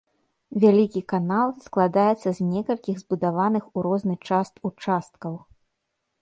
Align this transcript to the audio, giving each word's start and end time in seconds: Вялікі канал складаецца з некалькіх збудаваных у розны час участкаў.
Вялікі 0.61 1.01
канал 1.13 1.51
складаецца 1.65 2.29
з 2.37 2.47
некалькіх 2.53 2.95
збудаваных 3.03 3.63
у 3.75 3.85
розны 3.89 4.15
час 4.31 4.47
участкаў. 4.71 5.33